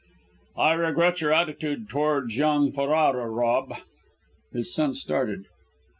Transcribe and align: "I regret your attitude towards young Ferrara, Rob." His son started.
"I 0.57 0.73
regret 0.73 1.21
your 1.21 1.31
attitude 1.31 1.87
towards 1.87 2.35
young 2.35 2.71
Ferrara, 2.71 3.29
Rob." 3.29 3.75
His 4.51 4.73
son 4.73 4.95
started. 4.95 5.45